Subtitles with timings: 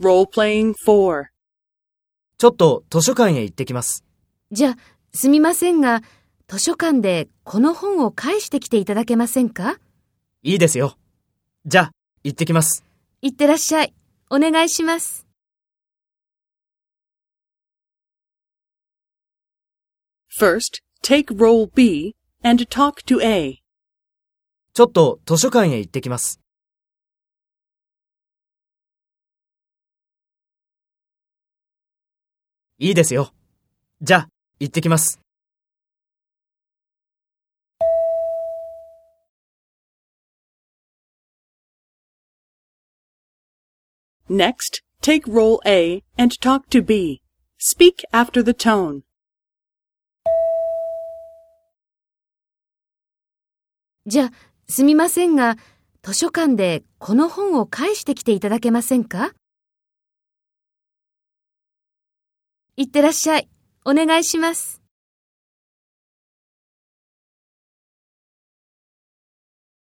[0.00, 1.24] Role-playing 4.
[2.38, 4.04] ちょっと図書館へ行ってきます。
[4.52, 4.76] じゃあ、
[5.12, 6.02] すみませんが、
[6.46, 9.78] 図書館でこの本を返してきていただけませんか？
[10.42, 10.96] いいですよ。
[11.66, 11.90] じゃあ、
[12.22, 12.84] 行ってきます。
[13.22, 13.92] いってらっしゃい。
[14.30, 15.26] お願いします。
[20.38, 23.58] First, take role B and talk to A.
[24.74, 26.40] ちょっと図書館へ行ってきます。
[32.80, 33.32] いいですよ。
[34.00, 34.28] じゃあ、
[34.60, 35.20] 行ってきます。
[44.30, 47.20] Next, take role A and talk to B.
[47.58, 49.00] Speak after the tone.
[54.06, 54.30] じゃあ、
[54.68, 55.56] すみませんが、
[56.02, 59.32] 図書館でこの本を返してきていただけませんか？
[62.78, 63.48] いってらっしゃい。
[63.84, 64.80] お願いします。